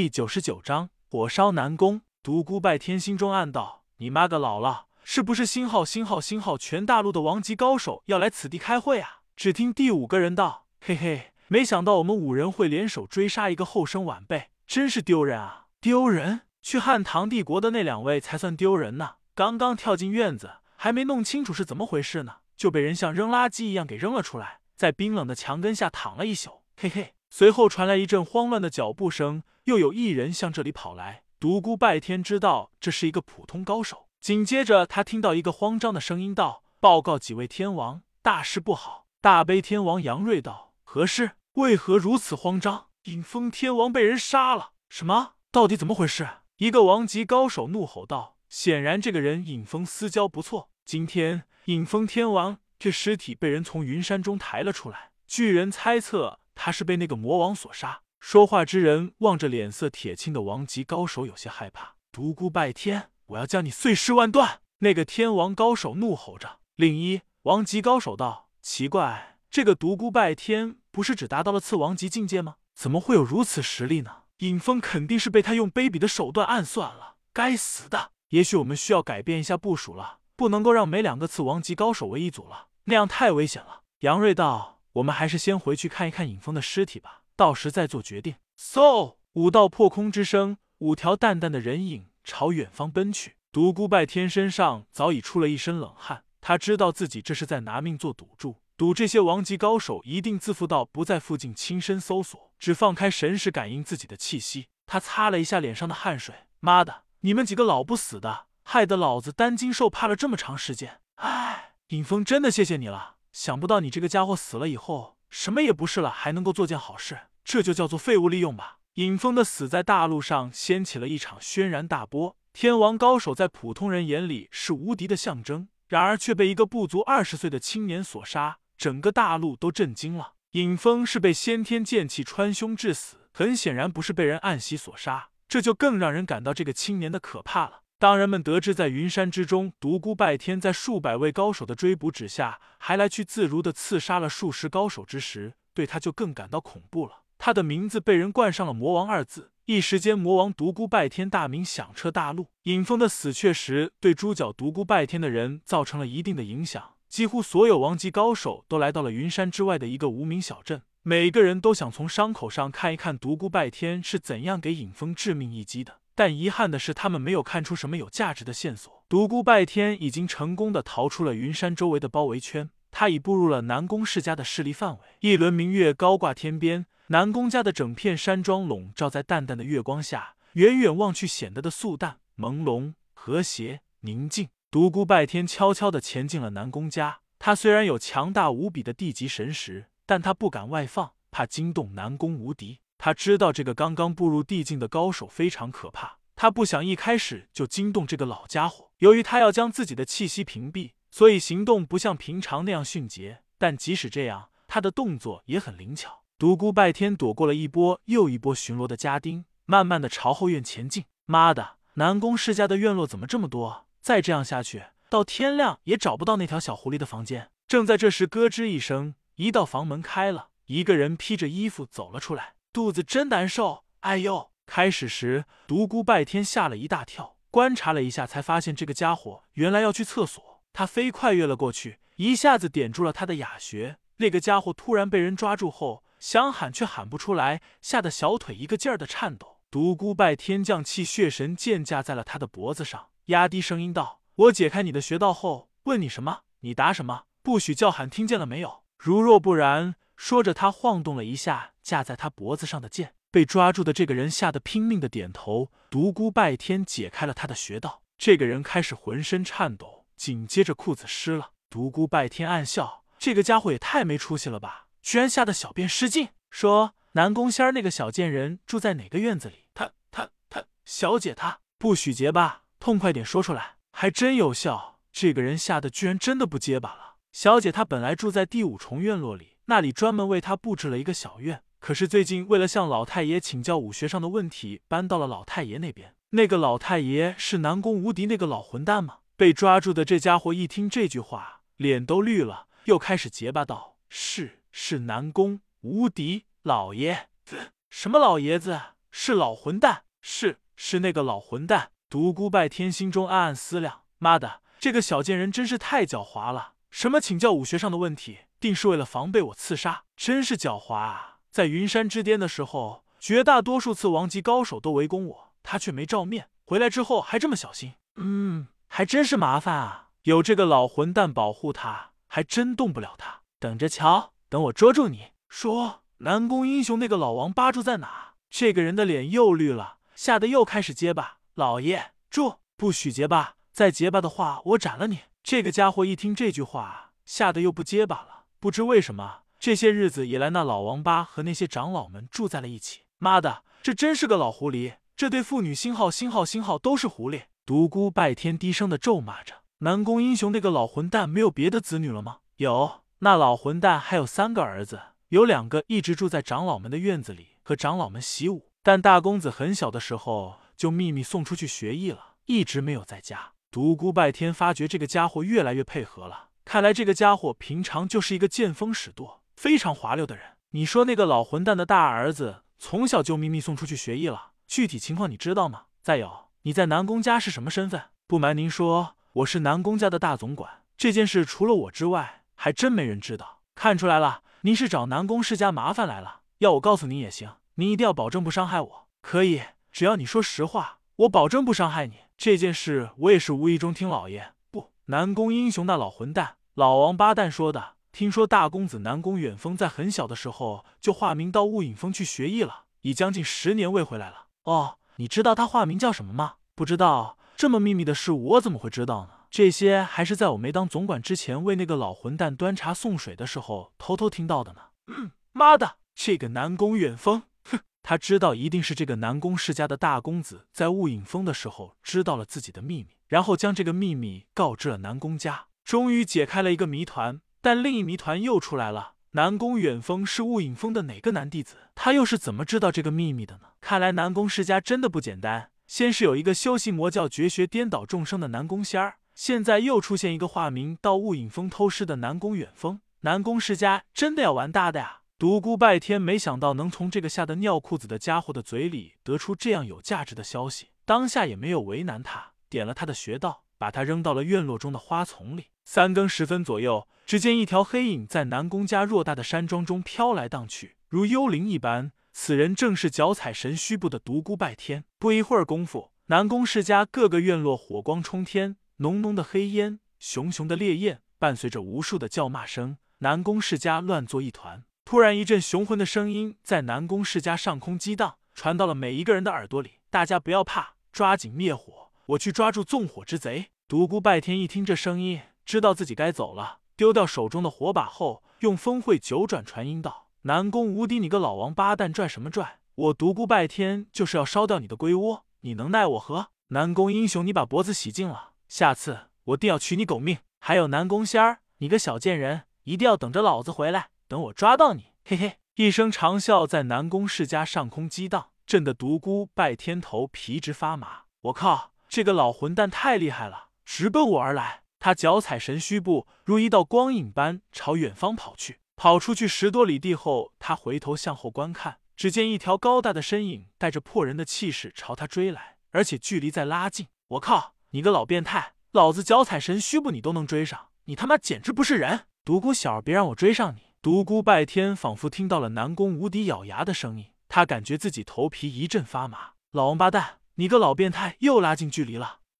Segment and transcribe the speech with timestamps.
[0.00, 2.00] 第九十九章火烧南宫。
[2.22, 15.66] 独孤拜天心中暗道：“你妈个老了，是不是星号星号星号全大陆的王级高手要来此地开会啊？”只听第五个人道：“嘿嘿，没想到我们五人会联手追杀一个后生晚辈，真是丢人啊！
[15.82, 16.40] 丢人！
[16.62, 19.16] 去汉唐帝国的那两位才算丢人呢。
[19.34, 26.62] 刚刚跳进院子，还没弄清楚是怎么回事呢，就被人像扔垃圾一样给扔了出来，在冰冷的墙根下躺了一宿。
[26.78, 31.22] 嘿嘿。”随后传来一阵慌乱的脚步声，又有一人向这里跑来。
[31.38, 41.30] 独孤拜天知道这是一个普通高手，紧接着他听到一个慌张的声音道：“报告几位天王，大事不好！”大悲天王杨瑞道：“何事？
[41.54, 44.72] 为何如此慌张？”尹风天王被人杀了！
[44.88, 45.34] 什么？
[45.52, 46.28] 到底怎么回事？
[46.56, 50.68] 一个王级高手怒吼道：“显然这个人尹风私交不错。
[50.84, 58.02] 今天尹风天王这尸体被人从云山中抬了出来，据人猜测。”他是被那个魔王所杀。
[58.18, 61.94] 说话之人望着脸色铁青的王级高手，有些害怕。
[62.12, 64.60] 独孤拜天，我要将你碎尸万段！
[64.80, 66.58] 那个天王高手怒吼着。
[66.76, 72.56] 另一王级高手道：“奇怪，这个独孤拜天不是只达到了次王级境界吗？
[72.74, 74.24] 怎么会有如此实力呢？
[74.38, 77.16] 尹峰肯定是被他用卑鄙的手段暗算了。
[77.32, 78.12] 该死的！
[78.30, 84.79] 也许我们需要改变一下部署了，不能够让每两个次王级高手为一组了，那样太危险了。”杨瑞道。
[84.94, 88.34] 我们还是先回去看一看尹峰的尸体吧，到时再做决定。
[88.58, 89.16] 嗖！
[89.34, 93.36] 五道破空之声，五条淡淡的人影朝远方奔去。
[93.52, 104.66] 独孤拜天身上早已出了一身冷汗，他知道自己这是在拿命做赌注，赌这些王级高手一定自负到不在附近亲身搜索，只放开神识感应自己的气息。
[104.86, 111.00] 他擦了一下脸上的汗水，妈的，你们几个老不死的，害得老子担惊受怕了这么长时间。
[111.16, 113.19] 唉，尹峰，真的谢谢你了。
[113.32, 118.78] 想不到你这个家伙死了以后什么也不是了，还能够做件好事，这就叫做废物利用吧。
[118.94, 122.36] 尹峰的死在大陆上掀起了一场轩然大波。
[122.52, 130.32] 天王高手在普通人眼里是无敌的象征，然而却被一个不足二十岁的青年所杀，整个大陆都震惊了。
[130.52, 137.82] 尹峰是被先天剑气穿胸致死，很显然不是被人暗袭所杀，这就更让人感到这个青年的可怕了。
[138.00, 147.24] 当人们得知在云山之中，独孤拜天在数百位高手的追捕之下，还来去自如的刺杀了数十高手之时，对他就更感到恐怖了。
[147.36, 152.46] 他的名字被人冠上了“魔王”二字，一时间，魔王独孤拜天大名响彻大陆。
[152.62, 165.99] 尹峰的死确实对猪脚独孤拜天的人造成了一定的影响，几乎所有王级高手都来到了云山之外的一个无名小镇，每个人都想从伤口上看一看独孤拜天是怎样给尹峰致命一击的。
[166.14, 169.04] 但遗憾的是，他们没有看出什么有价值的线索。
[169.08, 175.00] 独孤拜天已经成功的逃出了云山周围的包围圈，他已步入了南宫世家的势力范围。
[175.20, 184.48] 一轮明月高挂天边，南宫家的整片山庄笼罩在淡淡的月光下，远远望去显得的素淡、朦胧、和谐、宁静。
[184.70, 187.20] 独孤拜天悄悄的潜进了南宫家。
[187.38, 192.80] 他虽然有强大无比的地级神识，但他不敢外放，怕惊动南宫无敌。
[193.02, 198.90] 他知道这个刚刚步入地境的高手非常可怕，他不想一开始就惊动这个老家伙。
[198.98, 203.40] 由于他要将自己的气息屏蔽，所以行动不像平常那样迅捷。
[203.56, 206.24] 但即使这样，他的动作也很灵巧。
[206.38, 211.06] 独孤拜天躲过了一波又一波巡逻的家丁，慢慢的朝后院前进。
[211.24, 213.86] 妈的，南宫世家的院落怎么这么多？
[214.02, 217.50] 再这样下去，到天亮也找不到那条小狐狸的房间。
[217.66, 222.56] 正在这时，咯吱一声，一道房门开了，一个人披着衣服走了出来。
[222.72, 224.52] 肚子真难受，哎呦！
[224.64, 230.62] 开始时，独孤拜天吓了一大跳，观察了一下，才发现这个家伙原来要去厕所。
[230.72, 233.98] 他飞快跃了过去，一下子点住了他的哑穴。
[234.18, 239.58] 那个家伙突然被人抓住后，想喊却喊不出来，吓得小腿一个劲儿的颤抖。
[239.68, 248.84] 独孤拜天将气血神剑架在了他的脖子上，压低声音道：“我解开你的穴道后，问你什么，你答什么，不许叫喊，听见了没有？
[248.96, 255.72] 如若不然……”说着，他晃动了一下架在他脖子上的剑，被抓住的这个人吓得拼命的点头。
[255.88, 261.52] 独孤拜天解开了他的穴道，这个人开始浑身颤抖，紧接着裤子湿了。
[261.70, 266.28] 独孤拜天暗笑，这个家伙也太没出息了吧，居然吓得小便失禁。
[266.50, 269.64] 说南宫仙儿那个小贱人住在哪个院子里？
[269.72, 275.00] 他他他，小姐她不许结巴，痛快点说出来，还真有效。
[275.10, 277.16] 这个人吓得居然真的不结巴了。
[277.32, 279.56] 小姐她本来住在第五重院落里。
[279.66, 286.14] 那里专门为他布置了一个小院，可是最近为了向老太爷请教武学上的问题，搬到了老太爷那边。
[286.30, 289.18] 那个老太爷是南宫无敌那个老混蛋吗？
[289.36, 297.72] 被抓住的这家伙一听这句话，脸都绿了，又开始结巴道：“是，是南宫无敌老爷子。
[297.88, 298.80] 什么老爷子？
[299.10, 301.90] 是老混蛋，是是那个老混蛋。
[302.08, 306.74] 独孤拜天心中暗暗思量：妈的，这个小贱人真是太狡猾了！
[306.90, 311.38] 什么请教武学上的问题，定是为了防备我刺杀，真是狡猾啊！
[311.50, 316.50] 在云山之巅的时候，绝大多数次王级高手都围攻我，他却没照面。
[316.66, 320.10] 回来之后还这么小心，嗯，还真是麻烦啊！
[320.24, 323.40] 有这个老混蛋保护他，还真动不了他。
[323.58, 325.32] 等着瞧，等我捉住你！
[325.48, 328.34] 说，南宫英雄那个老王八住在哪？
[328.50, 331.38] 这个人的脸又绿了，吓得又开始结巴。
[331.54, 332.56] 老爷，住！
[332.76, 333.56] 不许结巴！
[333.72, 335.20] 再结巴的话，我斩了你！
[335.42, 338.39] 这个家伙一听这句话，吓得又不结巴了。
[338.60, 343.00] 不知为什么，这些日子以来，那老王八和那些长老们住在了一起。
[343.16, 344.96] 妈的，这真是个老狐狸！
[345.16, 347.44] 这对父女星号、星号、星号都是狐狸。
[347.64, 349.54] 独孤拜天低声的咒骂着。
[349.78, 352.40] 南宫英雄那个老混蛋没有别的子女了吗？
[352.56, 363.52] 有，那老混蛋还有三个儿子，有两个一直住在长老们的院子里和长老们习武，但大公子很小的时候就秘密送出去学艺了，一直没有在家。
[363.70, 370.44] 独孤拜天发觉这个家伙越来越配合了，看来这个家伙平常就是一个见风使舵、非常滑溜的人。
[370.70, 375.86] 你说那个老混蛋的大儿子从小就秘密送出去学艺了，具体情况你知道吗？
[376.00, 378.00] 再有，你在南宫家是什么身份？
[378.28, 379.16] 不瞒您说。
[379.32, 383.62] 我是南宫家的大总管，这件事除了我之外，还真没人知道。
[383.74, 386.42] 看出来了，您是找南宫世家麻烦来了。
[386.58, 389.08] 要我告诉您也行，您一定要保证不伤害我。
[389.20, 392.18] 可以，只要你说实话，我保证不伤害你。
[392.36, 397.96] 这件事我也是无意中听老爷不南宫英雄那老混蛋、老王八蛋说的。
[398.12, 404.46] 听说大公子南宫远峰在很小的时候就化名到雾隐峰去学艺了，已将近十年未回来了。
[404.64, 406.54] 哦，你知道他化名叫什么吗？
[406.74, 407.38] 不知道。
[407.56, 409.30] 这么秘密的事，我怎么会知道呢？
[409.50, 414.80] 这些还是在我没当总管之前，为那个老混蛋端茶送水的时候偷偷听到的呢。
[415.06, 427.40] 嗯， 妈的，这个南宫远峰，哼，他知道一定是这个南宫世家的大公子在雾隐峰的时候知道了自己的秘密，然后将这个秘密告知了南宫家，终于解开了一个谜团。
[427.60, 431.74] 但另一谜团又出来了：南宫远峰是雾隐峰的哪个男弟子？
[431.96, 433.70] 他又是怎么知道这个秘密的呢？
[433.80, 435.72] 看来南宫世家真的不简单。
[435.88, 443.00] 先是有一个修习魔教绝学颠倒众生的南宫仙儿，现在又出现一个化名到雾隐峰偷师的南宫远峰。
[443.22, 445.22] 南宫世家真的要玩大的呀！
[445.40, 455.68] 独孤拜天没想到能从这个吓得尿裤子的家伙的嘴里得出这样有价值的消息，当下也没有为难他，点了他的穴道，把他扔到了院落中的花丛里。
[455.86, 462.12] 三更时分左右，只见一条黑影在南宫家偌大的山庄中飘来荡去，如幽灵一般。
[462.34, 465.04] 此人正是脚踩神虚步的独孤拜天。
[465.18, 474.84] 不一会儿功夫，南宫世家各个院落火光冲天，浓浓的黑烟，熊熊的烈焰，伴随着无数的叫骂声，南宫世家乱作一团。
[475.06, 479.94] 突然，一阵雄浑的声音在南宫世家上空激荡，传到了每一个人的耳朵里。
[480.08, 481.99] 大家不要怕，抓紧灭火，
[482.30, 483.70] 我去抓住纵火之贼。
[483.88, 490.28] 独孤拜天一听这声音，知道自己该走了，丢掉手中的火把后，用风会九转传音道。
[490.42, 492.78] 南宫无敌，你个老王八蛋，拽什么拽？
[492.94, 496.50] 我独孤拜天就是要烧掉你的龟窝，你能奈我何？
[496.68, 500.38] 南宫英雄，你把脖子洗净了，下次我定要取你狗命！
[500.60, 505.06] 还有南宫仙儿，你个小贱人，一定要等着老子回来，等我抓到你！
[505.24, 511.22] 嘿嘿，一声长啸在南宫世家上空激荡，震得独孤拜天头皮直发麻。
[511.40, 514.82] 我靠，这个老混蛋太厉害了，直奔我而来！
[514.98, 518.80] 他脚踩神虚步，如一道光影般朝远方跑去。
[518.96, 527.06] 跑出去十多里地后，他回头向后观看，只见一条高大的身影带着破人的气势朝他追来，而且距离在拉近。
[527.28, 532.26] 我靠，你个老变态，老子脚踩神虚步，你都能追上，你他妈简直不是人！
[532.44, 533.94] 独孤小儿，别让我追上你！
[534.02, 539.52] 独孤拜天仿佛听到了南宫无敌咬牙的声音，他感觉自己头皮一阵发麻。
[539.70, 542.39] 老王八蛋，你个老变态，又拉近距离了！